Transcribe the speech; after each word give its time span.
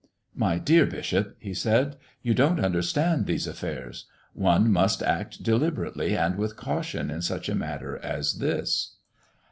"My 0.33 0.57
dear 0.57 0.87
bishop," 0.87 1.35
he 1.39 1.53
said, 1.53 1.95
"you 2.23 2.33
don't 2.33 2.59
understand 2.59 3.27
these 3.27 3.45
affairs. 3.45 4.07
One 4.33 4.71
must 4.73 5.03
act 5.03 5.43
deliberately 5.43 6.17
and 6.17 6.37
with 6.39 6.57
caution 6.57 7.11
in 7.11 7.21
such 7.21 7.47
a 7.49 7.53
matter 7.53 7.99
as 7.99 8.39
this." 8.39 8.95